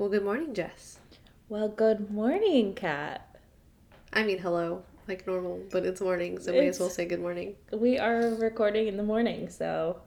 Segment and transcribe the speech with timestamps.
[0.00, 0.98] Well, good morning, Jess.
[1.50, 3.36] Well, good morning, Kat.
[4.14, 7.56] I mean, hello, like normal, but it's morning, so may as well say good morning.
[7.70, 10.00] We are recording in the morning, so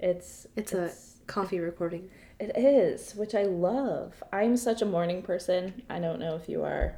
[0.00, 0.90] it's It's, a
[1.26, 2.08] coffee recording.
[2.40, 4.22] it is, which I love.
[4.32, 5.82] I'm such a morning person.
[5.90, 6.96] I don't know if you are.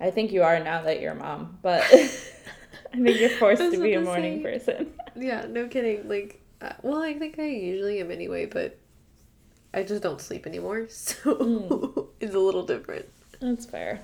[0.00, 2.08] I think you are now that you're a mom, but I
[2.96, 4.92] think you're forced to be a morning say- person.
[5.14, 6.08] Yeah, no kidding.
[6.08, 8.76] Like, uh, well, I think I usually am anyway, but
[9.78, 12.08] I just don't sleep anymore, so Mm.
[12.20, 13.06] it's a little different.
[13.40, 14.00] That's fair.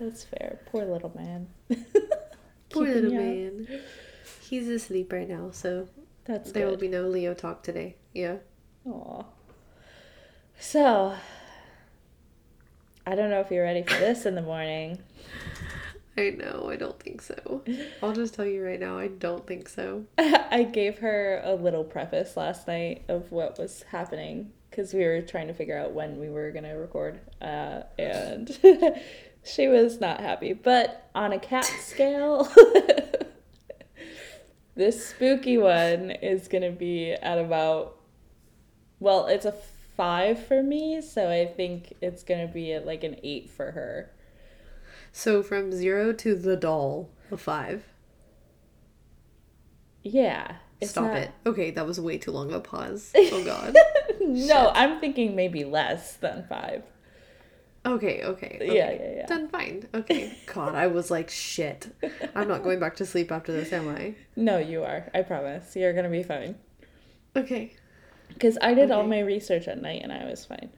[0.00, 0.58] That's fair.
[0.66, 1.48] Poor little man.
[2.70, 3.24] Poor little you up.
[3.24, 3.80] man.
[4.40, 5.88] He's asleep right now, so
[6.24, 7.96] That's there will be no Leo talk today.
[8.14, 8.36] Yeah.
[8.88, 9.24] Aw.
[10.58, 11.14] So,
[13.06, 14.98] I don't know if you're ready for this in the morning.
[16.16, 17.62] I know, I don't think so.
[18.02, 20.04] I'll just tell you right now, I don't think so.
[20.18, 25.20] I gave her a little preface last night of what was happening because we were
[25.22, 27.20] trying to figure out when we were going to record.
[27.40, 28.58] Uh, and
[29.44, 30.52] she was not happy.
[30.52, 32.50] But on a cat scale,
[34.76, 37.96] this spooky one is going to be at about,
[39.00, 39.54] well, it's a
[39.96, 41.00] five for me.
[41.00, 44.10] So I think it's going to be at like an eight for her.
[45.12, 47.84] So from zero to the doll, a five.
[50.02, 50.56] Yeah.
[50.82, 51.30] Stop not- it.
[51.44, 53.12] Okay, that was way too long of a pause.
[53.16, 53.76] Oh god.
[54.20, 56.84] no, I'm thinking maybe less than five.
[57.84, 58.58] Okay, okay.
[58.60, 58.76] okay.
[58.76, 59.26] Yeah, yeah, yeah.
[59.26, 59.88] Then fine.
[59.94, 60.36] Okay.
[60.52, 61.88] God, I was like, shit.
[62.34, 64.14] I'm not going back to sleep after this, am I?
[64.36, 65.10] No, you are.
[65.14, 65.74] I promise.
[65.76, 66.56] You're gonna be fine.
[67.36, 67.74] Okay.
[68.28, 70.70] Because I did all my research at night and I was fine.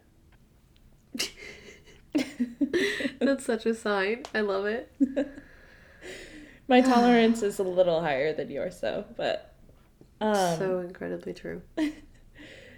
[3.20, 4.24] That's such a sign.
[4.34, 4.92] I love it.
[6.68, 9.04] My tolerance is a little higher than yours, though.
[9.16, 9.54] But
[10.20, 11.62] um, so incredibly true.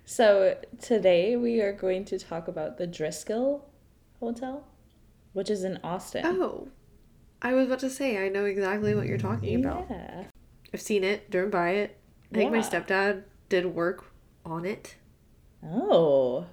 [0.05, 3.63] so today we are going to talk about the Driskill
[4.21, 4.67] Hotel,
[5.33, 6.25] which is in Austin.
[6.25, 6.69] Oh.
[7.43, 9.87] I was about to say, I know exactly what you're talking about.
[9.91, 10.25] yeah.
[10.73, 11.99] I've seen it, driven by it.
[12.33, 14.07] I think my stepdad did work
[14.45, 14.97] on it.
[15.63, 16.47] Oh,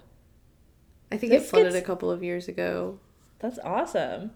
[1.12, 2.98] I think This it flooded gets- a couple of years ago.
[3.38, 4.32] that's awesome.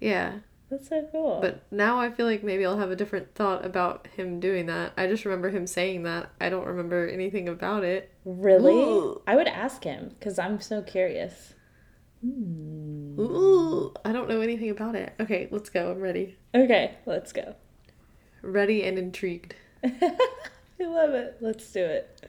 [0.00, 0.38] Yeah.
[0.70, 1.40] That's so cool.
[1.40, 4.92] But now I feel like maybe I'll have a different thought about him doing that.
[4.96, 6.30] I just remember him saying that.
[6.40, 8.10] I don't remember anything about it.
[8.24, 9.22] really, Ooh.
[9.26, 11.54] I would ask him because I'm so curious.
[12.22, 13.20] Hmm.
[13.20, 15.12] Ooh, I don't know anything about it.
[15.20, 15.90] Okay, let's go.
[15.92, 16.36] I'm ready.
[16.54, 17.54] Okay, let's go.
[18.42, 19.54] Ready and intrigued.
[19.84, 20.00] I
[20.80, 21.36] love it.
[21.40, 22.20] Let's do it.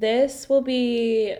[0.00, 1.34] This will be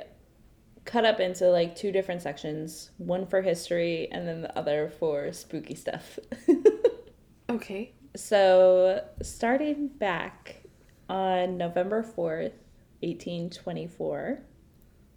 [0.84, 5.32] cut up into like two different sections one for history and then the other for
[5.32, 6.18] spooky stuff.
[7.50, 7.92] Okay.
[8.14, 10.62] so, starting back
[11.08, 12.52] on November 4th,
[13.00, 14.40] 1824,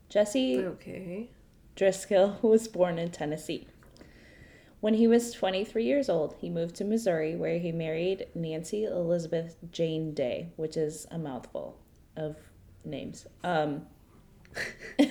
[0.09, 1.29] Jesse Okay.
[1.75, 3.67] Driskill was born in Tennessee.
[4.79, 9.57] When he was 23 years old, he moved to Missouri where he married Nancy Elizabeth
[9.71, 11.77] Jane Day, which is a mouthful
[12.15, 12.37] of
[12.83, 13.25] names.
[13.43, 13.87] Um,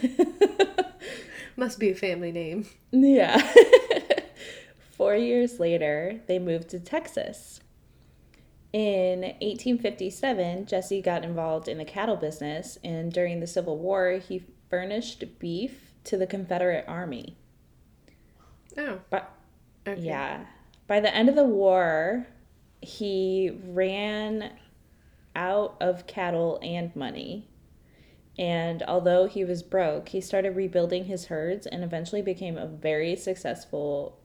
[1.57, 2.67] Must be a family name.
[2.91, 3.41] yeah.
[4.93, 7.61] Four years later, they moved to Texas.
[8.73, 14.45] In 1857, Jesse got involved in the cattle business, and during the Civil War, he
[14.69, 17.37] furnished beef to the Confederate Army.
[18.79, 19.01] Oh.
[19.11, 19.35] But
[19.87, 20.01] Okay.
[20.03, 20.45] Yeah.
[20.87, 22.27] By the end of the war,
[22.81, 24.51] he ran
[25.35, 27.49] out of cattle and money.
[28.41, 33.15] And although he was broke, he started rebuilding his herds and eventually became a very
[33.15, 34.19] successful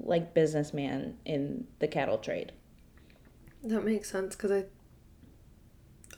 [0.00, 2.52] like businessman in the cattle trade.
[3.62, 4.64] That makes sense because I.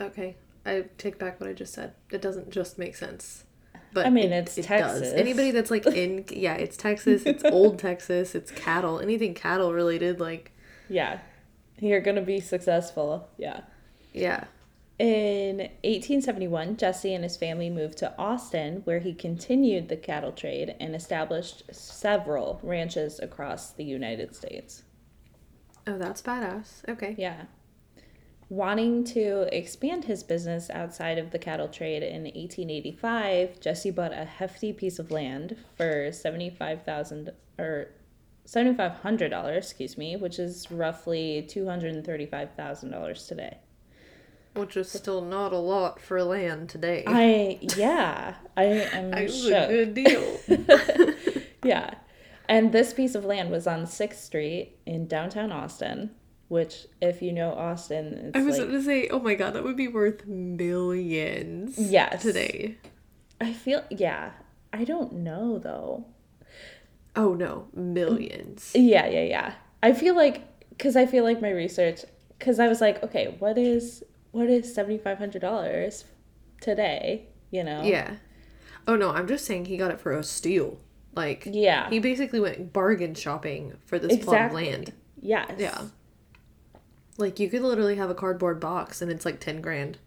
[0.00, 0.36] Okay.
[0.64, 1.92] I take back what I just said.
[2.10, 3.44] It doesn't just make sense.
[3.92, 5.00] But I mean, it- it's it Texas.
[5.00, 5.12] Does.
[5.12, 6.24] Anybody that's like in.
[6.30, 7.24] Yeah, it's Texas.
[7.26, 8.34] It's old Texas.
[8.34, 9.00] It's cattle.
[9.00, 10.52] Anything cattle related, like.
[10.88, 11.18] Yeah.
[11.80, 13.28] You're going to be successful.
[13.36, 13.62] Yeah.
[14.12, 14.44] Yeah.
[14.98, 20.76] In 1871, Jesse and his family moved to Austin, where he continued the cattle trade
[20.78, 24.84] and established several ranches across the United States.
[25.86, 26.88] Oh, that's badass.
[26.88, 27.16] Okay.
[27.18, 27.46] Yeah.
[28.48, 34.24] Wanting to expand his business outside of the cattle trade in 1885, Jesse bought a
[34.24, 37.88] hefty piece of land for 75,000 or
[38.46, 43.56] $7,500, excuse me, which is roughly $235,000 today.
[44.54, 47.02] Which is still not a lot for land today.
[47.06, 49.52] I, yeah, I am It was shook.
[49.52, 50.40] a good deal.
[51.64, 51.94] yeah.
[52.48, 56.10] And this piece of land was on 6th Street in downtown Austin,
[56.48, 59.64] which, if you know Austin, it's I was like, gonna say, oh my god, that
[59.64, 61.78] would be worth millions.
[61.78, 62.22] Yes.
[62.22, 62.76] Today.
[63.40, 64.32] I feel, yeah.
[64.72, 66.04] I don't know though.
[67.16, 68.72] Oh no, millions.
[68.74, 69.54] Mm, yeah, yeah, yeah.
[69.82, 72.00] I feel like, because I feel like my research,
[72.38, 74.02] because I was like, okay, what is,
[74.34, 76.04] what is $7,500
[76.60, 77.28] today?
[77.50, 77.82] You know?
[77.82, 78.16] Yeah.
[78.86, 80.78] Oh no, I'm just saying he got it for a steal.
[81.14, 81.88] Like Yeah.
[81.88, 84.92] he basically went bargain shopping for this plot of land.
[85.20, 85.52] Yes.
[85.58, 85.82] Yeah.
[87.16, 89.98] Like you could literally have a cardboard box and it's like ten grand.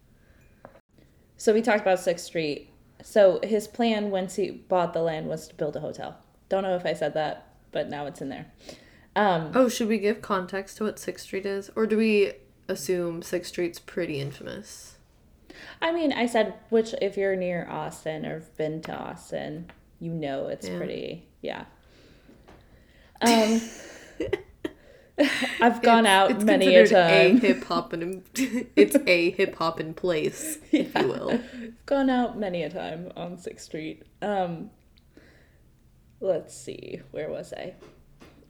[1.38, 2.70] So we talked about Sixth Street.
[3.02, 6.18] So his plan once he bought the land was to build a hotel.
[6.48, 8.46] Don't know if I said that, but now it's in there.
[9.16, 12.32] Um, Oh, should we give context to what Sixth Street is, or do we
[12.68, 14.96] assume Sixth Street's pretty infamous?
[15.82, 19.70] I mean, I said which if you're near Austin or have been to Austin,
[20.00, 20.76] you know it's Yeah.
[20.76, 21.26] pretty.
[21.42, 21.64] Yeah.
[23.20, 23.60] Um,
[25.60, 27.36] I've gone out It's many a time.
[27.36, 28.22] A hip hop and
[28.76, 31.40] it's a hip hop in place, if you will.
[31.86, 34.04] gone out many a time on Sixth Street.
[34.22, 34.70] Um,
[36.20, 37.74] let's see, where was I?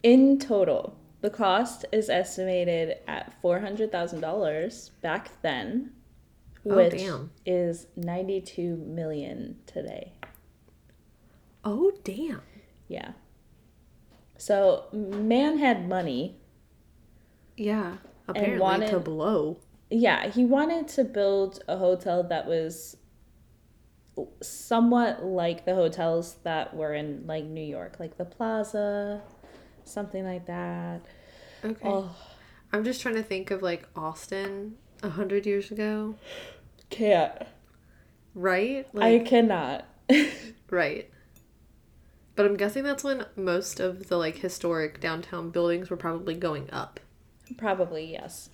[0.03, 5.93] In total, the cost is estimated at four hundred thousand dollars back then,
[6.67, 7.31] Oh, which damn.
[7.47, 10.13] is ninety-two million today.
[11.65, 12.43] Oh damn.
[12.89, 13.13] Yeah.
[14.37, 16.37] So man had money.
[17.57, 17.97] Yeah.
[18.29, 19.59] Apparently to wanted- blow.
[19.91, 22.97] Yeah, he wanted to build a hotel that was
[24.43, 29.23] somewhat like the hotels that were in like New York, like the Plaza,
[29.89, 31.01] something like that.
[31.65, 31.89] Okay.
[31.89, 32.15] Oh,
[32.73, 36.15] I'm just trying to think of like Austin a hundred years ago.
[36.91, 37.43] can't.
[38.35, 38.87] Right?
[38.97, 39.87] I cannot.
[40.71, 41.11] right.
[42.37, 46.71] But I'm guessing that's when most of the like historic downtown buildings were probably going
[46.71, 47.01] up.
[47.57, 48.51] Probably yes.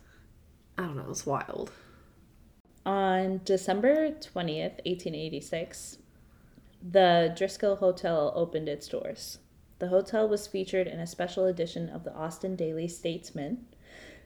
[0.79, 1.71] I don't know, it's wild.
[2.87, 5.99] On December 20th, 1886,
[6.83, 9.39] the Driskill Hotel opened its doors.
[9.79, 13.67] The hotel was featured in a special edition of the Austin Daily Statesman,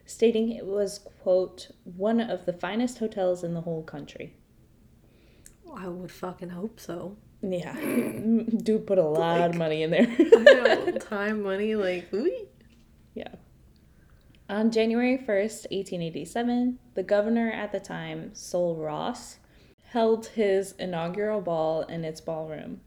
[0.05, 4.33] stating it was, quote, one of the finest hotels in the whole country.
[5.75, 7.17] I would fucking hope so.
[7.41, 7.73] Yeah,
[8.63, 10.07] do put a lot of money in there.
[10.39, 12.47] Know, time, money, like, ooh.
[13.13, 13.35] Yeah.
[14.49, 19.37] On January 1st, 1887, the governor at the time, Sol Ross,
[19.91, 22.81] held his inaugural ball in its ballroom,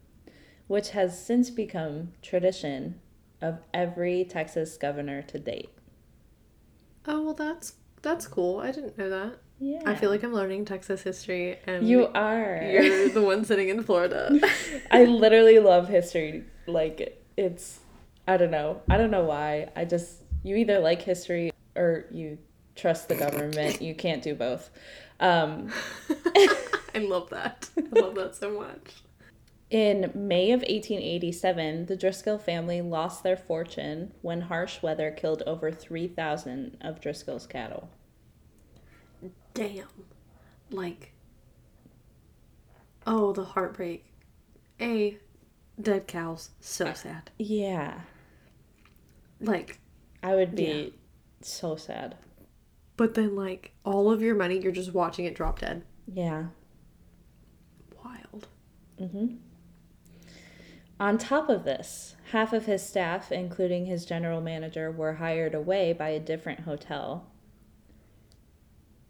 [0.67, 2.99] which has since become tradition
[3.41, 5.69] of every Texas governor to date.
[7.05, 8.59] Oh well, that's that's cool.
[8.59, 9.37] I didn't know that.
[9.59, 9.81] Yeah.
[9.85, 12.61] I feel like I'm learning Texas history, and you are.
[12.63, 14.39] you're the one sitting in Florida.
[14.91, 16.43] I literally love history.
[16.67, 17.79] Like it's
[18.27, 18.81] I don't know.
[18.89, 19.69] I don't know why.
[19.75, 22.37] I just you either like history or you
[22.75, 23.81] trust the government.
[23.81, 24.69] You can't do both.
[25.19, 25.71] Um
[26.95, 27.69] I love that.
[27.77, 29.02] I love that so much.
[29.73, 35.71] In May of 1887, the Driskill family lost their fortune when harsh weather killed over
[35.71, 37.89] 3,000 of Driskill's cattle.
[39.55, 39.87] Damn.
[40.69, 41.13] Like.
[43.07, 44.05] Oh, the heartbreak.
[44.79, 45.17] A,
[45.81, 46.51] dead cows.
[46.59, 47.31] So sad.
[47.39, 48.01] Yeah,
[49.41, 49.79] Like,
[50.21, 50.89] I would be Yeah.
[51.41, 52.15] so sad.
[52.95, 55.83] but then like all of your money, you're just watching it drop dead.
[56.05, 56.49] Yeah.
[58.05, 58.47] Wild.
[58.99, 59.35] Mm hmm
[61.03, 65.91] On top of this, half of his staff, including his general manager, were hired away
[65.91, 67.27] by a different hotel.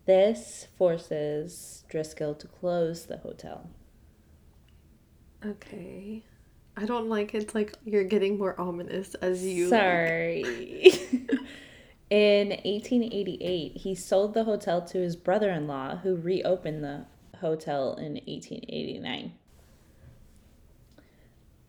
[0.08, 3.70] This forces Driskill to close the hotel.
[5.46, 6.24] Okay.
[6.76, 9.70] I don't like it's like you're getting more ominous as you.
[9.70, 10.44] like- Sorry.
[12.10, 17.06] In 1888, he sold the hotel to his brother in law, who reopened the
[17.40, 19.34] hotel in 1889.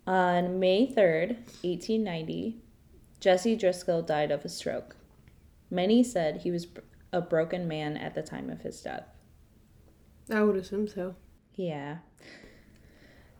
[0.07, 2.59] On May 3rd, 1890,
[3.21, 4.97] Jesse Driskill died of a stroke.
[5.71, 6.67] Many said he was
[7.13, 9.07] a broken man at the time of his death.
[10.31, 11.17] I would assume so.
[11.55, 11.99] Yeah.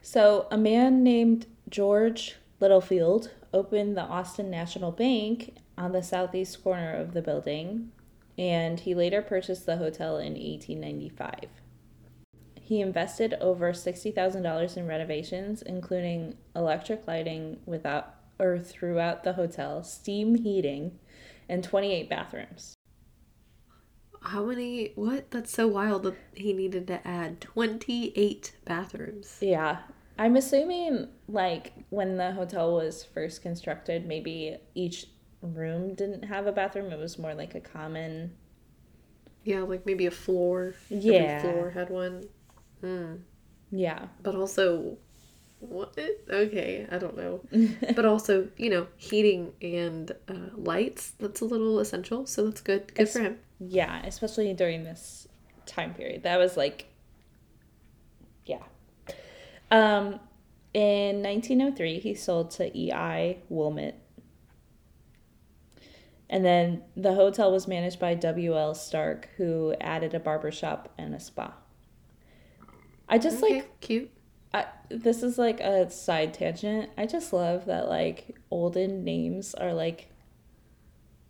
[0.01, 6.93] So, a man named George Littlefield opened the Austin National Bank on the southeast corner
[6.93, 7.91] of the building,
[8.37, 11.49] and he later purchased the hotel in 1895.
[12.65, 20.33] He invested over $60,000 in renovations, including electric lighting without or throughout the hotel, steam
[20.33, 20.97] heating,
[21.47, 22.73] and 28 bathrooms.
[24.19, 24.93] How many?
[24.95, 25.29] What?
[25.29, 29.37] That's so wild that he needed to add 28 bathrooms.
[29.41, 29.81] Yeah.
[30.17, 35.05] I'm assuming, like, when the hotel was first constructed, maybe each
[35.43, 36.91] room didn't have a bathroom.
[36.91, 38.33] It was more like a common.
[39.43, 40.73] Yeah, like maybe a floor.
[40.89, 41.13] Yeah.
[41.13, 42.23] Every floor had one.
[42.81, 43.15] Hmm.
[43.71, 44.07] Yeah.
[44.21, 44.97] But also,
[45.59, 45.97] what?
[46.29, 47.41] Okay, I don't know.
[47.95, 52.25] but also, you know, heating and uh, lights, that's a little essential.
[52.25, 52.87] So that's good.
[52.93, 53.39] Good It's- for him.
[53.59, 55.27] Yeah, especially during this
[55.65, 56.23] time period.
[56.23, 56.87] That was like,
[58.45, 58.63] yeah.
[59.71, 60.19] Um,
[60.73, 63.37] in 1903, he sold to E.I.
[63.47, 63.95] Wilmot.
[66.29, 68.73] And then the hotel was managed by W.L.
[68.75, 71.53] Stark, who added a barber shop and a spa.
[73.07, 74.11] I just okay, like cute.
[74.53, 76.89] I, this is like a side tangent.
[76.97, 80.09] I just love that like olden names are like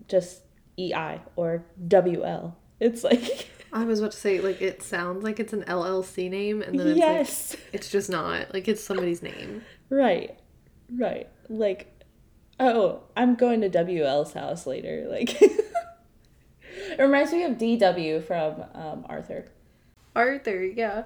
[0.07, 0.41] just
[0.77, 2.53] EI or WL.
[2.79, 6.61] It's like I was about to say, like, it sounds like it's an LLC name,
[6.61, 8.53] and then it's yes, like, it's just not.
[8.53, 9.63] Like, it's somebody's name.
[9.89, 10.39] right,
[10.89, 11.27] right.
[11.49, 11.91] Like,
[12.57, 15.07] oh, I'm going to WL's house later.
[15.09, 15.65] Like, it
[16.97, 19.51] reminds me of DW from um, Arthur.
[20.15, 21.03] Arthur, yeah.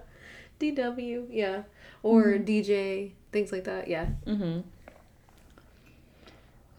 [0.60, 1.64] DW, yeah.
[2.04, 4.08] Or DJ, things like that, yeah.
[4.26, 4.62] Mm-hmm.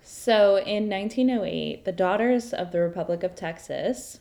[0.02, 4.20] So in 1908, the daughters of the Republic of Texas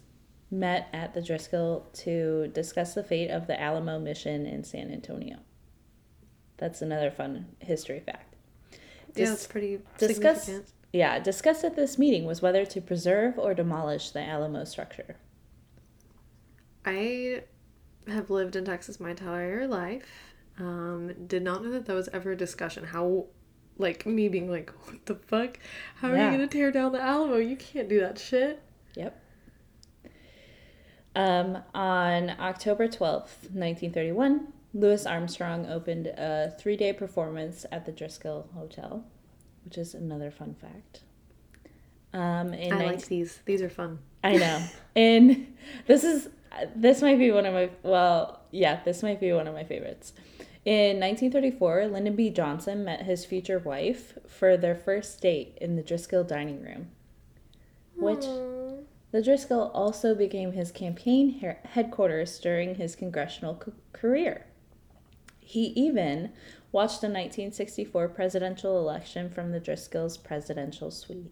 [0.51, 5.37] met at the Driskill to discuss the fate of the Alamo mission in San Antonio.
[6.57, 8.35] That's another fun history fact.
[9.15, 10.73] Yeah, it's pretty discuss- significant.
[10.91, 15.17] Yeah, discussed at this meeting was whether to preserve or demolish the Alamo structure.
[16.83, 17.43] I
[18.07, 20.33] have lived in Texas my entire life.
[20.57, 22.85] Um, did not know that that was ever a discussion.
[22.85, 23.27] How,
[23.77, 25.59] like, me being like, what the fuck?
[25.95, 27.37] How are you gonna tear down the Alamo?
[27.37, 28.61] You can't do that shit.
[28.95, 29.23] Yep.
[31.15, 38.51] Um, on October 12th, 1931, Louis Armstrong opened a three day performance at the Driskill
[38.53, 39.03] Hotel,
[39.65, 41.01] which is another fun fact.
[42.13, 43.39] Um, in I 19- like these.
[43.45, 43.99] These are fun.
[44.23, 44.63] I know.
[44.95, 45.55] And
[45.87, 46.29] this is
[46.75, 50.13] this might be one of my well, yeah, this might be one of my favorites.
[50.65, 52.29] In 1934, Lyndon B.
[52.29, 56.89] Johnson met his future wife for their first date in the Driskill dining room.
[57.95, 58.83] Which Aw.
[59.11, 64.45] the Driskill also became his campaign he- headquarters during his congressional c- career.
[65.39, 66.33] He even
[66.71, 71.31] watched the 1964 presidential election from the Driskill's presidential suite.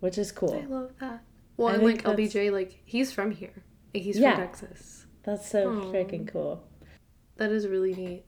[0.00, 0.54] Which is cool.
[0.54, 1.24] I love that.
[1.58, 3.62] Well, I and like that's- LBJ, like he's from here.
[3.92, 4.36] Like, he's Yeah.
[4.36, 5.04] from Texas.
[5.24, 5.92] That's so Aw.
[5.92, 6.64] freaking cool.
[7.36, 8.24] That is really neat.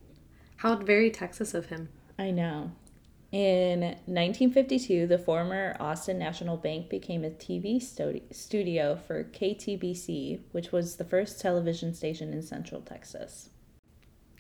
[0.57, 1.89] How very Texas of him.
[2.19, 2.73] I know.
[3.33, 7.81] In 1952, the former Austin National Bank became a TV
[8.33, 13.51] studio for KTBC, which was the first television station in Central Texas.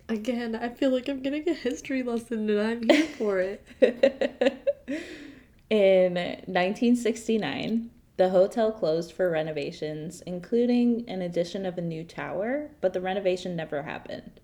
[0.08, 3.64] Again, I feel like I'm getting a history lesson and I'm here for it.
[5.70, 12.92] In 1969, the hotel closed for renovations, including an addition of a new tower, but
[12.92, 14.40] the renovation never happened.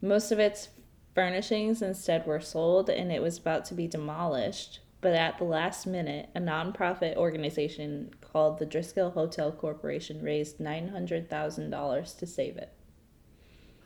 [0.00, 0.70] Most of its
[1.14, 5.86] furnishings instead were sold and it was about to be demolished, but at the last
[5.86, 12.72] minute, a nonprofit organization called the Driskill Hotel Corporation raised $900,000 to save it.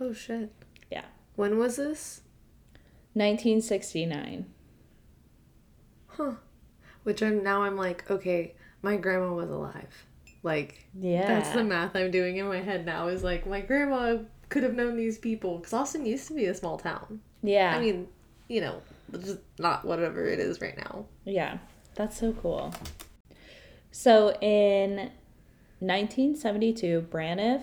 [0.00, 0.52] Oh shit.
[0.92, 1.06] Yeah.
[1.34, 2.20] When was this?
[3.14, 4.46] 1969.
[6.06, 6.34] Huh.
[7.02, 9.92] Which I'm now I'm like, okay, my grandma was alive.
[10.42, 11.26] Like Yeah.
[11.26, 14.18] that's the math I'm doing in my head now is like my grandma
[14.48, 17.20] could have known these people because Austin used to be a small town.
[17.42, 17.74] yeah.
[17.76, 18.08] I mean,
[18.48, 18.80] you know,
[19.20, 21.04] just not whatever it is right now.
[21.24, 21.58] Yeah,
[21.94, 22.72] that's so cool.
[23.90, 25.10] So in
[25.80, 27.62] 1972, Braniff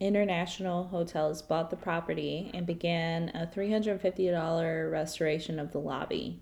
[0.00, 6.40] International Hotels bought the property and began a $350 restoration of the lobby.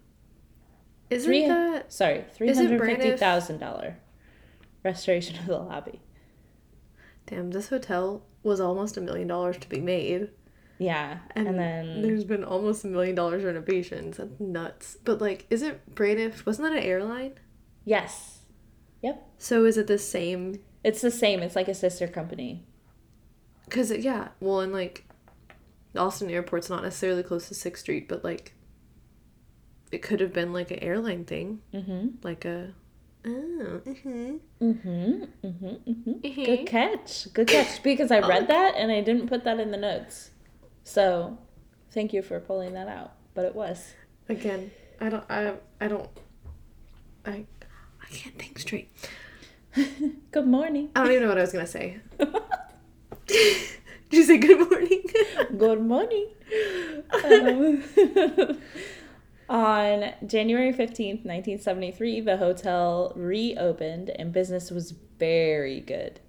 [1.11, 3.95] Isn't Three- that Sorry, $350,000
[4.83, 6.01] restoration of the lobby.
[7.27, 7.51] damn?
[7.51, 10.31] This hotel was almost a million dollars to be made,
[10.79, 14.17] Yeah, and, and, then there's been almost a million dollars renovations.
[14.19, 14.97] That's nuts.
[15.05, 16.45] But like, is it Braniff?
[16.47, 17.35] Wasn't that an airline?
[17.85, 18.41] yes,
[19.03, 20.61] yep, So is it the same?
[20.83, 21.41] it's the same.
[21.43, 22.67] It's like a sister company.
[23.71, 25.05] Cause yeah, well, and like,
[25.97, 28.55] Austin airport's not necessarily close to Sixth Street, but like,
[29.95, 32.09] it could have been like an airline thing, Mm-hmm.
[32.23, 32.73] like a.
[33.27, 34.37] Oh, mm-hmm.
[34.63, 35.25] Mm-hmm.
[35.47, 35.67] Mm-hmm.
[35.67, 36.11] Mm-hmm.
[36.21, 36.47] Mhm.
[36.47, 37.33] Good catch.
[37.33, 37.83] Good catch.
[37.83, 40.31] Because I read that and I didn't put that in the notes.
[40.83, 41.39] So
[41.93, 43.13] thank you for pulling that out.
[43.35, 43.95] But it was.
[44.29, 44.71] Again,
[45.01, 45.25] I don't.
[45.31, 45.55] I.
[45.81, 46.09] I don't.
[47.25, 47.47] I.
[48.03, 48.91] I can't think straight.
[50.31, 50.91] Good morning.
[50.95, 52.01] I don't even know what I was gonna say.
[53.27, 55.03] Did you say good morning?
[55.57, 56.27] Good morning.
[57.25, 57.83] Um,
[59.49, 66.21] on January 15th, 1973, the hotel reopened and business was very good.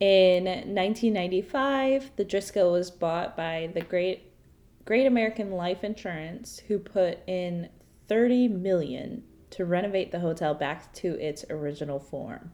[0.00, 4.30] In 1995, the Driskill was bought by the Great
[4.84, 7.70] Great American Life Insurance, who put in
[8.08, 12.52] 30 million to renovate the hotel back to its original form.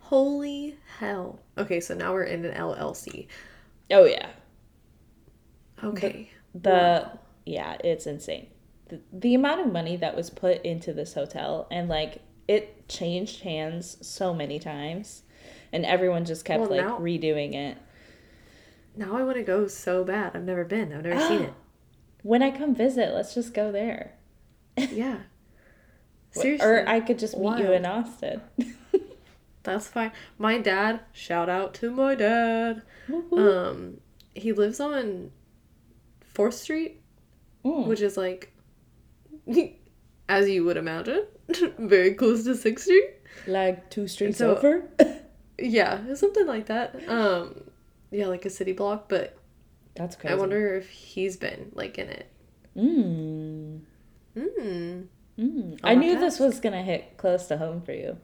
[0.00, 1.38] Holy hell.
[1.56, 3.28] Okay, so now we're in an LLC.
[3.90, 4.30] Oh yeah.
[5.84, 6.30] Okay.
[6.54, 7.18] The Wow.
[7.48, 8.48] Yeah, it's insane.
[8.88, 13.42] The, the amount of money that was put into this hotel and like it changed
[13.42, 15.22] hands so many times
[15.72, 17.78] and everyone just kept Well, like now- redoing it.
[18.96, 20.34] Now I want to go so bad.
[20.34, 20.92] I've never been.
[20.92, 21.54] I've never seen it.
[22.22, 24.14] When I come visit, let's just go there.
[24.76, 25.18] Yeah.
[26.32, 26.66] Seriously.
[26.66, 28.40] Or I could just meet you in Austin.
[29.62, 30.12] That's fine.
[30.36, 32.82] My dad, shout out to my dad.
[33.08, 33.38] Woo-hoo.
[33.38, 34.00] Um,
[34.34, 35.30] he lives on
[36.34, 36.97] 4th Street,
[37.68, 37.86] Mm.
[37.86, 38.52] which is like,
[40.28, 41.24] as you would imagine,
[41.78, 43.00] very close to 60.
[43.46, 44.84] Like two streets so- over.
[45.60, 46.94] Yeah, something like that.
[47.08, 47.64] Um,
[48.12, 49.36] yeah, like a city block, but
[49.96, 50.32] That's crazy.
[50.32, 52.30] I wonder if he's been like in it.
[52.76, 53.80] Mm.
[54.36, 55.80] Mm.
[55.82, 58.18] I knew this was gonna hit close to home for you.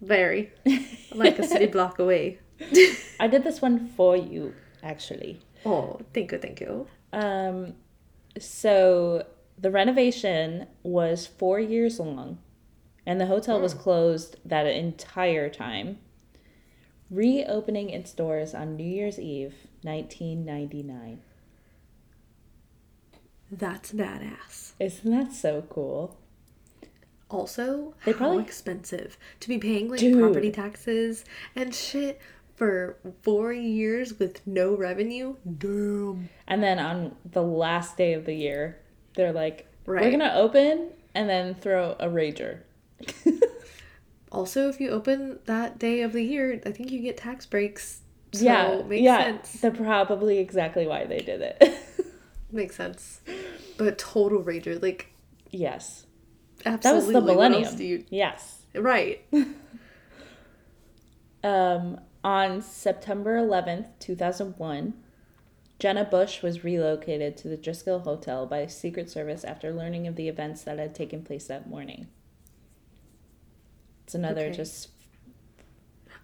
[0.00, 0.50] Very.
[1.14, 2.40] Like a city block away.
[3.20, 5.40] I did this one for you, actually.
[5.64, 6.88] Oh, thank you, thank you.
[7.12, 7.74] Um,
[8.38, 9.26] so
[9.58, 12.38] the renovation was four years long,
[13.06, 13.80] and the hotel was hmm.
[13.80, 15.98] closed that entire time.
[17.10, 21.20] Reopening its doors on New Year's Eve, 1999.
[23.50, 24.72] That's badass.
[24.80, 26.16] Isn't that so cool?
[27.28, 30.18] Also, They how probably- expensive to be paying like Dude.
[30.18, 32.18] property taxes and shit
[32.56, 35.36] for four years with no revenue.
[35.58, 36.28] Damn.
[36.46, 38.78] And then on the last day of the year,
[39.14, 42.60] they're like, we're gonna open and then throw a rager.
[44.32, 48.00] Also, if you open that day of the year, I think you get tax breaks.
[48.32, 49.18] So yeah, makes yeah.
[49.24, 49.52] sense.
[49.60, 51.78] That's probably exactly why they did it.
[52.50, 53.20] Makes sense.
[53.76, 55.12] But total rager, like
[55.50, 56.06] yes,
[56.64, 56.80] Absolutely.
[56.82, 57.76] that was the millennium.
[57.76, 58.62] do you- Yes.
[58.74, 59.22] Right.
[61.44, 64.94] Um, on September 11th, 2001,
[65.78, 70.28] Jenna Bush was relocated to the Driskill Hotel by Secret Service after learning of the
[70.28, 72.06] events that had taken place that morning.
[74.04, 74.56] It's another Okay.
[74.56, 74.88] just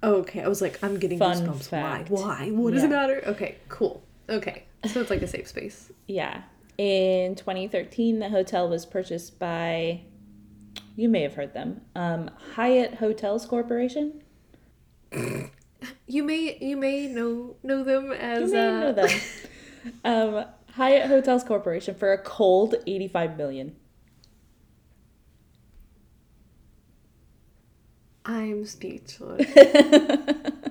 [0.00, 0.42] Oh, okay.
[0.42, 1.68] I was like, I'm getting Fun goosebumps.
[1.70, 2.08] fact.
[2.10, 2.20] Why?
[2.20, 2.50] Why?
[2.52, 3.20] What does it matter?
[3.26, 4.00] Okay, cool.
[4.28, 4.62] Okay.
[4.86, 5.90] So it's like a safe space.
[6.06, 6.42] Yeah.
[6.76, 10.02] In 2013, the hotel was purchased by,
[10.94, 14.22] you may have heard them, um, Hyatt Hotels Corporation.
[16.06, 19.20] You may you may know know them as You may uh, know them.
[20.04, 23.76] um, Hyatt Hotels Corporation for a cold 85 million.
[28.24, 29.46] I'm speechless.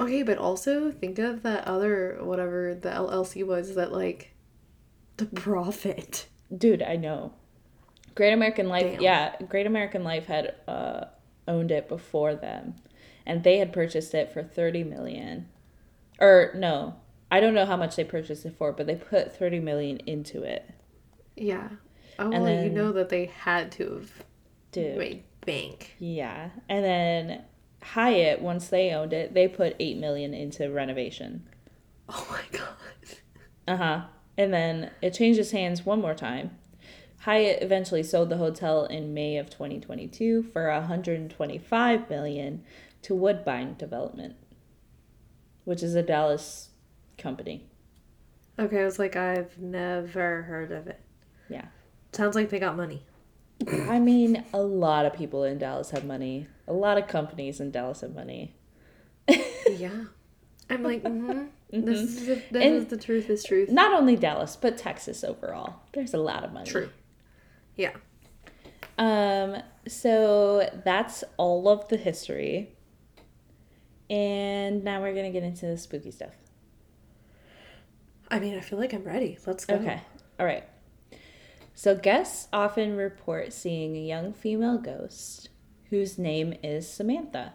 [0.00, 4.32] Okay, but also think of that other whatever the LLC was that like
[5.16, 6.26] the profit.
[6.56, 7.32] Dude, I know.
[8.14, 9.00] Great American Life, Damn.
[9.00, 11.06] yeah, Great American Life had uh,
[11.46, 12.74] owned it before them,
[13.28, 15.46] and they had purchased it for 30 million.
[16.18, 16.96] Or no,
[17.30, 20.42] I don't know how much they purchased it for, but they put 30 million into
[20.42, 20.68] it.
[21.36, 21.68] Yeah.
[22.18, 24.10] Oh, And well, you then- know that they had to have
[24.72, 24.96] Dude.
[24.98, 25.94] made bank.
[26.00, 26.50] Yeah.
[26.68, 27.44] And then
[27.82, 31.46] Hyatt, once they owned it, they put 8 million into renovation.
[32.08, 32.66] Oh my god.
[33.68, 34.00] Uh-huh.
[34.36, 36.56] And then it changes hands one more time.
[37.20, 42.62] Hyatt eventually sold the hotel in May of 2022 for 125 million
[43.02, 44.34] to Woodbine Development,
[45.64, 46.70] which is a Dallas
[47.16, 47.66] company.
[48.58, 51.00] Okay, I was like, I've never heard of it.
[51.48, 51.66] Yeah.
[52.12, 53.04] Sounds like they got money.
[53.66, 56.46] I mean, a lot of people in Dallas have money.
[56.66, 58.54] A lot of companies in Dallas have money.
[59.68, 60.04] Yeah.
[60.70, 61.44] I'm like, mm-hmm.
[61.70, 63.68] This is the, this is the truth is truth.
[63.68, 65.80] Not only Dallas, but Texas overall.
[65.92, 66.70] There's a lot of money.
[66.70, 66.88] True.
[67.76, 67.92] Yeah.
[68.96, 72.77] Um, so that's all of the history.
[74.10, 76.34] And now we're gonna get into the spooky stuff.
[78.30, 79.38] I mean, I feel like I'm ready.
[79.46, 79.74] Let's go.
[79.76, 80.00] Okay.
[80.38, 80.64] All right.
[81.74, 85.48] So guests often report seeing a young female ghost
[85.90, 87.54] whose name is Samantha.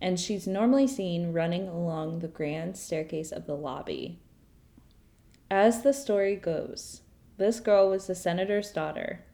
[0.00, 4.20] And she's normally seen running along the grand staircase of the lobby.
[5.50, 7.02] As the story goes,
[7.36, 9.24] this girl was the senator's daughter.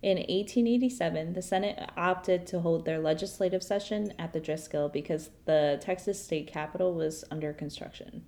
[0.00, 5.78] In 1887, the Senate opted to hold their legislative session at the Driskill because the
[5.80, 8.24] Texas state capitol was under construction.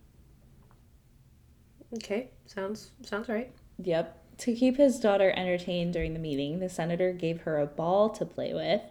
[1.95, 3.53] Okay, sounds sounds right.
[3.83, 4.17] Yep.
[4.39, 8.25] To keep his daughter entertained during the meeting, the senator gave her a ball to
[8.25, 8.83] play with,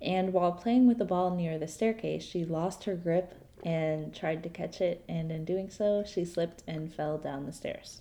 [0.00, 4.42] and while playing with the ball near the staircase, she lost her grip and tried
[4.42, 8.00] to catch it, and in doing so, she slipped and fell down the stairs.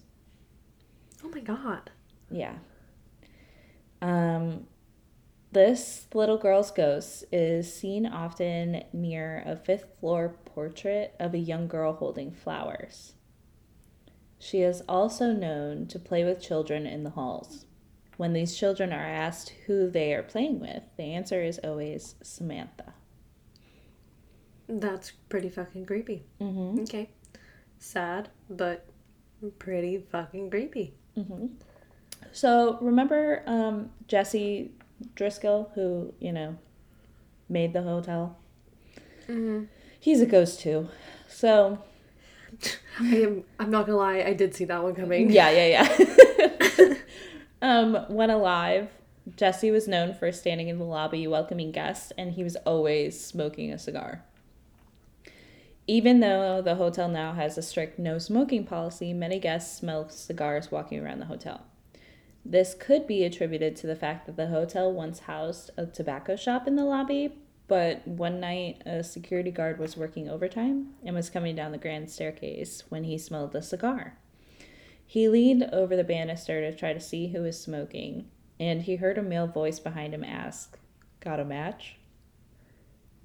[1.24, 1.91] Oh my god.
[2.30, 2.56] Yeah.
[4.02, 4.68] Um,
[5.52, 11.68] this little girl's ghost is seen often near a fifth floor portrait of a young
[11.68, 13.14] girl holding flowers.
[14.40, 17.66] She is also known to play with children in the halls.
[18.18, 22.94] When these children are asked who they are playing with, the answer is always Samantha.
[24.68, 26.24] That's pretty fucking creepy.
[26.40, 26.84] Mm-hmm.
[26.84, 27.10] Okay.
[27.78, 28.86] Sad, but
[29.60, 30.94] pretty fucking creepy.
[31.18, 31.48] Mm-hmm.
[32.32, 34.72] So remember um, Jesse
[35.15, 36.58] Driskill, who you know
[37.50, 38.38] made the hotel.
[39.28, 39.65] Mm-hmm.
[40.00, 40.89] He's a ghost too.
[41.28, 41.80] So
[43.00, 43.44] I am.
[43.60, 44.22] I'm not gonna lie.
[44.22, 45.32] I did see that one coming.
[45.32, 45.88] yeah, yeah,
[46.80, 46.94] yeah.
[47.62, 48.89] um, when alive,
[49.36, 53.72] Jesse was known for standing in the lobby welcoming guests, and he was always smoking
[53.72, 54.24] a cigar.
[55.88, 60.72] Even though the hotel now has a strict no smoking policy, many guests smoke cigars
[60.72, 61.65] walking around the hotel.
[62.44, 66.68] This could be attributed to the fact that the hotel once housed a tobacco shop
[66.68, 71.56] in the lobby, but one night a security guard was working overtime and was coming
[71.56, 74.18] down the grand staircase when he smelled a cigar.
[75.06, 79.18] He leaned over the banister to try to see who was smoking, and he heard
[79.18, 80.78] a male voice behind him ask,
[81.20, 81.98] Got a match?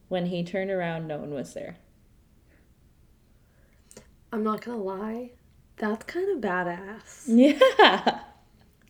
[0.08, 1.78] When he turned around, no one was there.
[4.32, 5.30] I'm not gonna lie.
[5.76, 7.24] That's kind of badass.
[7.26, 8.20] Yeah.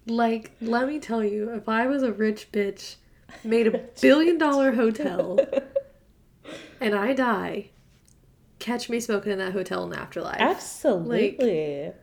[0.06, 2.96] Like, let me tell you, if I was a rich bitch,
[3.42, 5.38] made a billion dollar hotel,
[6.80, 7.70] and I die,
[8.58, 10.40] catch me smoking in that hotel in the afterlife.
[10.40, 11.38] Absolutely.
[11.40, 11.94] is-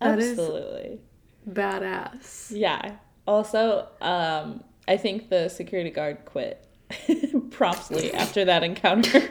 [0.00, 1.00] Absolutely.
[1.48, 2.52] Badass.
[2.54, 2.96] Yeah.
[3.26, 6.64] Also, um, I think the security guard quit
[7.50, 9.20] promptly after that encounter.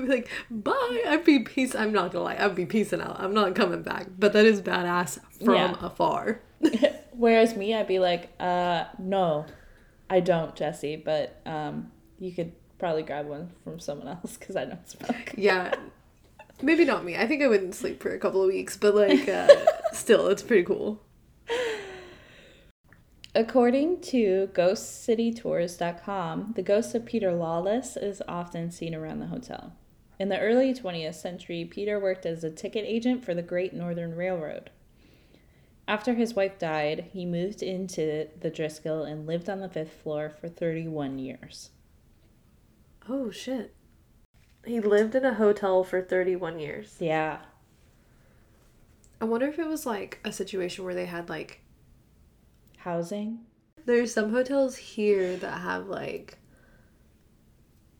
[0.00, 1.02] I'd be like, bye.
[1.06, 1.74] I'd be peace.
[1.74, 2.36] I'm not gonna lie.
[2.38, 3.16] I'd be peacing out.
[3.20, 4.06] I'm not coming back.
[4.18, 5.76] But that is badass from Yeah.
[5.80, 6.40] afar.
[7.12, 9.44] Whereas me, I'd be like, uh, no,
[10.08, 14.64] I don't, Jesse, but um, you could probably grab one from someone else because I
[14.64, 15.34] don't smoke.
[15.36, 15.74] Yeah.
[16.62, 17.16] Maybe not me.
[17.16, 19.48] I think I wouldn't sleep for a couple of weeks, but like, uh,
[19.92, 21.00] still, it's pretty cool.
[23.34, 29.72] According to GhostCityTours.com, the ghost of Peter Lawless is often seen around the hotel.
[30.20, 34.14] In the early 20th century, Peter worked as a ticket agent for the Great Northern
[34.14, 34.68] Railroad.
[35.88, 40.28] After his wife died, he moved into the Driskill and lived on the fifth floor
[40.28, 41.70] for 31 years.
[43.08, 43.74] Oh, shit.
[44.66, 46.98] He lived in a hotel for 31 years.
[47.00, 47.38] Yeah.
[49.22, 51.62] I wonder if it was like a situation where they had like
[52.76, 53.46] Housing?
[53.86, 56.36] there's some hotels here that have like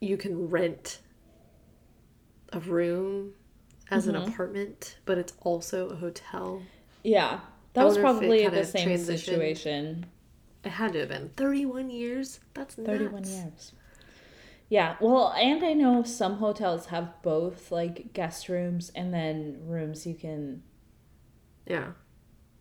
[0.02, 1.00] you can rent
[2.52, 3.32] a room
[3.90, 4.30] as an mm-hmm.
[4.30, 6.62] apartment, but it's also a hotel.
[7.02, 7.40] Yeah.
[7.72, 9.18] That I was wonder if it probably the same transitioned.
[9.18, 10.06] situation.
[10.64, 12.40] It had to have been 31 years.
[12.54, 13.72] That's 31 years.
[14.68, 20.06] Yeah, well, and I know some hotels have both like guest rooms and then rooms
[20.06, 20.62] you can
[21.66, 21.92] Yeah.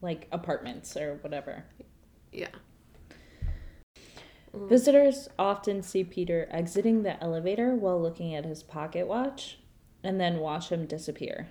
[0.02, 1.66] like apartments or whatever.
[2.32, 2.50] Yeah.
[4.52, 9.60] Visitors often see Peter exiting the elevator while looking at his pocket watch
[10.04, 11.50] and then watch him disappear.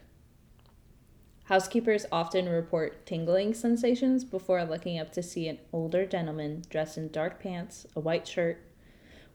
[1.44, 7.08] Housekeepers often report tingling sensations before looking up to see an older gentleman dressed in
[7.08, 8.62] dark pants, a white shirt,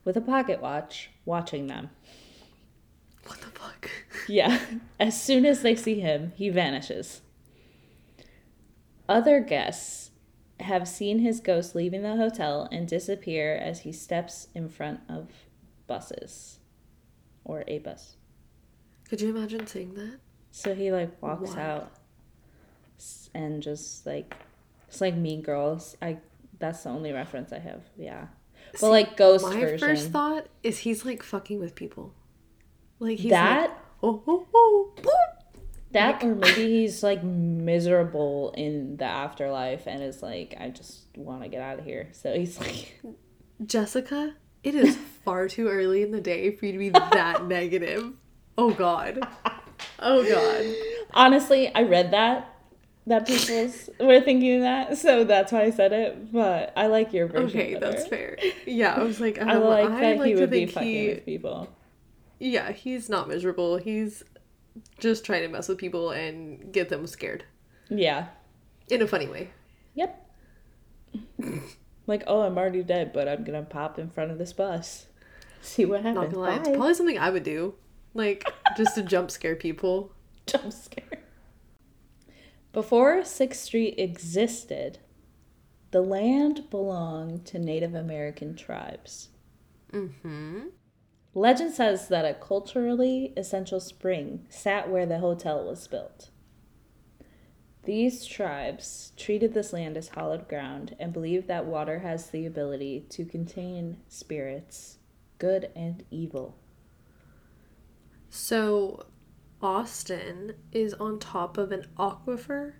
[0.04, 1.90] with a pocket watch, watching them.
[3.26, 3.90] What the fuck?
[4.26, 4.58] Yeah,
[4.98, 7.20] as soon as they see him, he vanishes.
[9.06, 10.12] Other guests
[10.60, 15.28] have seen his ghost leaving the hotel and disappear as he steps in front of
[15.86, 16.58] buses
[17.44, 18.16] or a bus.
[19.08, 20.18] Could you imagine seeing that?
[20.50, 21.92] So he like walks out
[23.34, 24.34] and just like
[24.88, 25.96] it's like Mean Girls.
[26.00, 26.18] I
[26.58, 27.82] that's the only reference I have.
[27.96, 28.26] Yeah,
[28.72, 29.78] but See, like ghost My version.
[29.78, 32.14] first thought is he's like fucking with people.
[32.98, 35.10] Like he's that like, oh, oh, oh, boop.
[35.90, 41.42] That or maybe he's like miserable in the afterlife and is like, I just want
[41.42, 42.08] to get out of here.
[42.12, 43.00] So he's like,
[43.64, 48.12] Jessica, it is far too early in the day for you to be that negative.
[48.56, 49.20] Oh god.
[49.98, 51.06] Oh god.
[51.12, 52.50] honestly, I read that
[53.06, 56.32] that people were thinking that, so that's why I said it.
[56.32, 57.60] But I like your version.
[57.60, 57.92] Okay, better.
[57.92, 58.38] that's fair.
[58.66, 61.08] Yeah, I was like, I um, like I that like he would be fucking he-
[61.08, 61.68] with people.
[62.38, 63.76] Yeah, he's not miserable.
[63.76, 64.22] He's
[64.98, 67.44] just trying to mess with people and get them scared
[67.88, 68.26] Yeah.
[68.88, 69.50] in a funny way.
[69.94, 70.20] Yep.
[72.06, 75.06] like, oh, I'm already dead, but I'm gonna pop in front of this bus.
[75.60, 76.16] See what happens.
[76.16, 77.74] Not gonna lie, it's probably something I would do,
[78.14, 80.12] like just to jump scare people.
[80.46, 81.20] Jump scare.
[82.72, 84.98] Before Sixth Street existed,
[85.90, 89.28] the land belonged to Native American tribes.
[89.92, 90.68] Mm-hmm.
[91.34, 96.30] Legend says that a culturally essential spring sat where the hotel was built.
[97.84, 103.06] These tribes treated this land as hallowed ground and believed that water has the ability
[103.10, 104.98] to contain spirits,
[105.38, 106.56] good and evil.
[108.36, 109.06] So,
[109.62, 112.72] Austin is on top of an aquifer.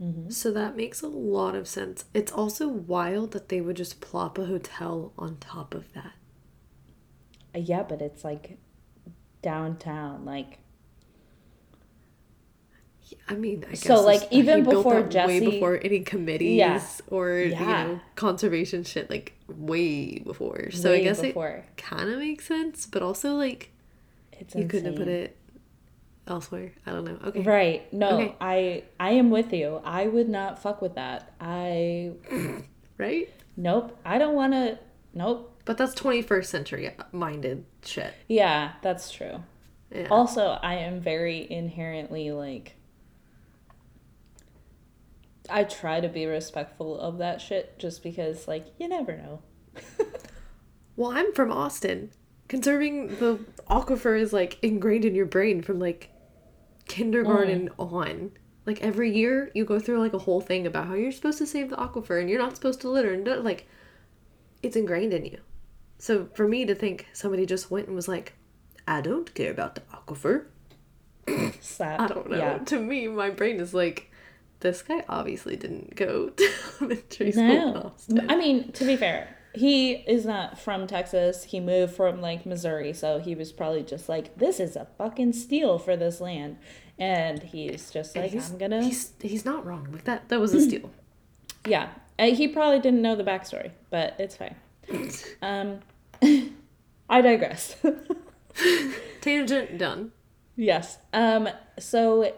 [0.00, 0.32] Mhm.
[0.32, 2.06] So that makes a lot of sense.
[2.14, 6.12] It's also wild that they would just plop a hotel on top of that.
[7.54, 8.56] Uh, Yeah, but it's like
[9.42, 10.60] downtown, like
[13.28, 16.82] I mean, I guess So, like, even before that way before any committees Yeah.
[17.08, 20.70] or you know conservation shit, like way before.
[20.70, 21.48] So way I guess before.
[21.48, 23.72] it kind of makes sense, but also like
[24.38, 25.36] It's you couldn't have put it
[26.26, 26.72] elsewhere.
[26.86, 27.18] I don't know.
[27.24, 27.92] Okay, Right.
[27.92, 28.34] No, Okay.
[28.40, 29.80] I I am with you.
[29.84, 31.32] I would not fuck with that.
[31.40, 32.12] I
[32.98, 33.28] right?
[33.56, 33.98] nope.
[34.04, 34.78] I don't want to.
[35.14, 35.54] Nope.
[35.64, 38.14] But that's 21st century minded shit.
[38.28, 39.42] Yeah, that's true.
[39.94, 40.08] Yeah.
[40.10, 42.74] Also, I am very inherently like
[45.50, 49.42] I try to be respectful of that shit just because like you never know.
[50.96, 52.10] Well, I'm from Austin.
[52.48, 56.10] Conserving the aquifer is like ingrained in your brain from like
[56.86, 57.92] kindergarten mm.
[57.92, 58.32] on.
[58.66, 61.46] Like every year, you go through like a whole thing about how you're supposed to
[61.46, 63.66] save the aquifer and you're not supposed to litter and like
[64.62, 65.38] it's ingrained in you.
[65.98, 68.34] So for me to think somebody just went and was like,
[68.86, 70.46] I don't care about the aquifer.
[71.60, 72.00] Slap.
[72.00, 72.38] I don't know.
[72.38, 72.58] Yeah.
[72.58, 74.10] To me, my brain is like,
[74.60, 77.92] this guy obviously didn't go to elementary school No.
[77.94, 78.30] Austin.
[78.30, 81.44] I mean, to be fair, he is not from Texas.
[81.44, 85.32] He moved from like Missouri, so he was probably just like, "This is a fucking
[85.32, 86.56] steal for this land,"
[86.98, 89.88] and he's just like, he's, "I'm gonna." he's he's not wrong.
[89.92, 90.90] Like that that was a steal.
[91.66, 94.54] Yeah, Uh, he probably didn't know the backstory, but it's fine.
[95.42, 95.80] Um,
[97.10, 97.76] I digress.
[99.20, 100.12] Tangent done.
[100.56, 100.98] yes.
[101.12, 101.48] Um.
[101.78, 102.32] So,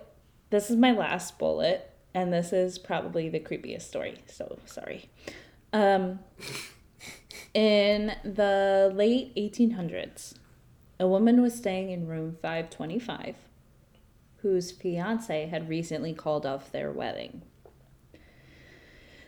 [0.50, 4.22] this is my last bullet, and this is probably the creepiest story.
[4.26, 5.08] So sorry.
[5.72, 6.20] Um.
[7.54, 10.34] In the late 1800s,
[10.98, 13.36] a woman was staying in room 525
[14.42, 17.42] whose fiance had recently called off their wedding.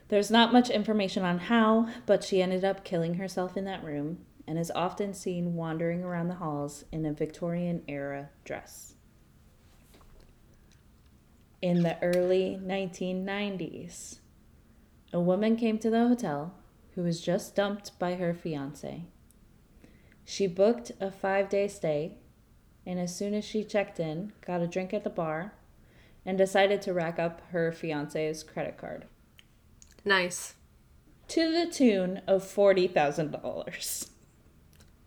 [0.08, 4.18] There's not much information on how, but she ended up killing herself in that room
[4.46, 8.94] and is often seen wandering around the halls in a Victorian era dress.
[11.60, 14.18] In the early 1990s,
[15.12, 16.54] a woman came to the hotel
[16.94, 19.04] who was just dumped by her fiance.
[20.24, 22.18] She booked a five day stay,
[22.86, 25.54] and as soon as she checked in, got a drink at the bar,
[26.24, 29.06] and decided to rack up her fiance's credit card
[30.04, 30.54] Nice.
[31.28, 34.08] to the tune of $40,000.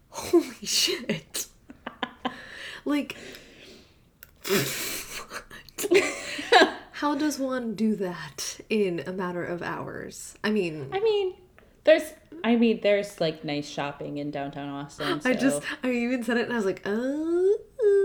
[0.10, 1.48] Holy shit.
[2.86, 3.15] like?
[6.93, 10.36] How does one do that in a matter of hours?
[10.43, 11.34] I mean, I mean,
[11.86, 15.21] there's I mean, there's like nice shopping in downtown Austin.
[15.26, 17.58] I just I even said it and I was like, oh.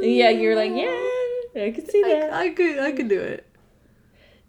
[0.03, 2.33] Yeah, you're like, yeah, I could see that.
[2.33, 3.47] I, I could I could do it.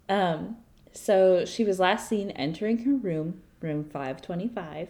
[0.08, 0.58] Um,
[0.94, 4.90] so she was last seen entering her room, room 525,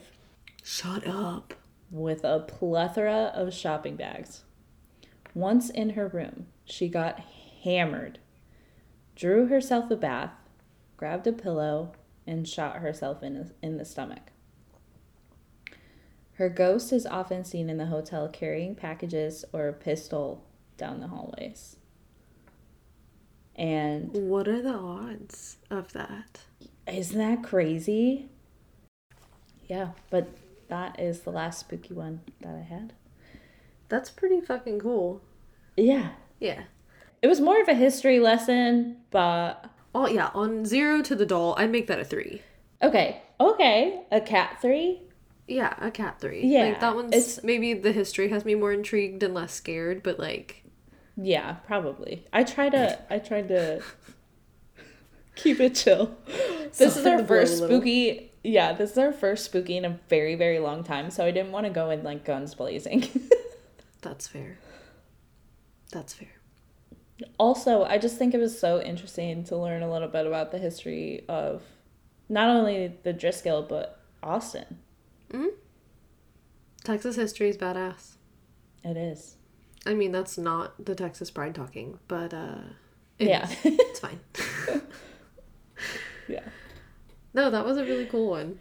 [0.63, 1.53] Shut up.
[1.91, 4.43] with a plethora of shopping bags.
[5.35, 7.19] Once in her room, she got
[7.63, 8.17] hammered,
[9.15, 10.33] drew herself a bath,
[10.97, 11.91] grabbed a pillow,
[12.25, 14.30] and shot herself in, in the stomach.
[16.41, 20.43] Her ghost is often seen in the hotel carrying packages or a pistol
[20.75, 21.75] down the hallways.
[23.55, 26.39] And What are the odds of that?
[26.87, 28.29] Isn't that crazy?
[29.67, 30.29] Yeah, but
[30.67, 32.93] that is the last spooky one that I had.
[33.87, 35.21] That's pretty fucking cool.
[35.77, 36.13] Yeah.
[36.39, 36.63] Yeah.
[37.21, 41.53] It was more of a history lesson, but Oh yeah, on zero to the doll,
[41.59, 42.41] I'd make that a three.
[42.81, 43.21] okay.
[43.39, 44.01] Okay.
[44.11, 45.01] A cat three?
[45.51, 46.45] Yeah, a cat three.
[46.45, 50.01] Yeah, like that one's it's- maybe the history has me more intrigued and less scared,
[50.03, 50.63] but like
[51.17, 52.25] Yeah, probably.
[52.33, 53.81] I try to I tried to
[55.35, 56.15] Keep it chill.
[56.77, 58.31] This is our the blow a first spooky.
[58.43, 61.11] Yeah, this is our first spooky in a very, very long time.
[61.11, 63.07] So I didn't want to go in like guns blazing.
[64.01, 64.57] That's fair.
[65.91, 66.29] That's fair.
[67.37, 70.57] also, I just think it was so interesting to learn a little bit about the
[70.59, 71.61] history of
[72.29, 74.79] not only the Driskill but Austin.
[76.83, 78.15] Texas history is badass.
[78.83, 79.37] It is.
[79.85, 82.55] I mean, that's not the Texas pride talking, but uh,
[83.19, 83.47] it Yeah.
[83.63, 84.19] it's fine.
[86.27, 86.43] yeah.
[87.33, 88.59] No, that was a really cool one.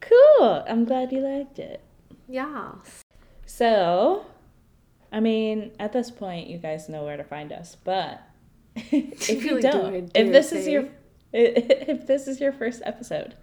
[0.00, 0.64] Cool.
[0.68, 1.80] I'm glad you liked it.
[2.28, 2.72] Yeah.
[3.46, 4.26] So,
[5.12, 7.76] I mean, at this point, you guys know where to find us.
[7.82, 8.20] But
[8.76, 10.88] if you do don't, I- do if this is your
[11.32, 13.34] if this is your first episode,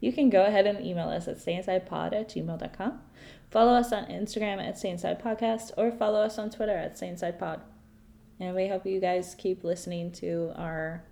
[0.00, 3.00] you can go ahead and email us at stayinsidepod at gmail.com.
[3.50, 7.60] Follow us on Instagram at stayinsidepodcast or follow us on Twitter at stayinsidepod.
[8.40, 11.02] And we hope you guys keep listening to our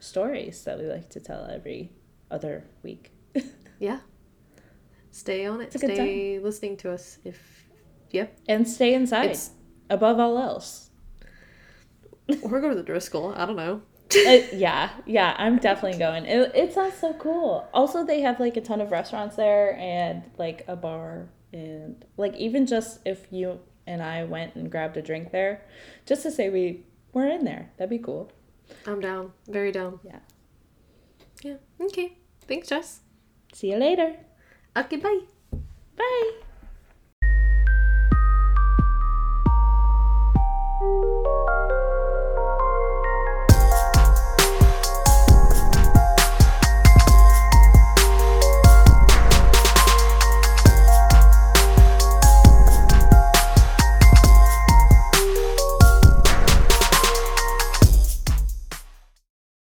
[0.00, 1.92] stories that we like to tell every
[2.30, 3.12] other week.
[3.80, 4.00] Yeah.
[5.12, 5.66] Stay on it.
[5.66, 7.18] It's a good Stay listening to us.
[7.24, 7.64] If
[8.10, 9.52] yep, And stay inside It's-
[9.88, 10.90] above all else.
[12.42, 13.36] or go to the Driskill.
[13.36, 13.82] I don't know.
[14.14, 16.24] Uh, yeah, yeah, I'm definitely going.
[16.26, 17.68] It, it sounds so cool.
[17.74, 22.34] Also, they have like a ton of restaurants there and like a bar and like
[22.36, 25.62] even just if you and I went and grabbed a drink there,
[26.06, 28.30] just to say we were in there, that'd be cool.
[28.86, 29.32] I'm down.
[29.46, 30.00] Very down.
[30.04, 30.18] Yeah.
[31.42, 31.56] Yeah.
[31.80, 32.18] Okay.
[32.46, 33.00] Thanks, Jess.
[33.52, 34.16] See you later.
[34.76, 34.96] Okay.
[34.96, 35.20] Bye.
[35.96, 36.32] Bye.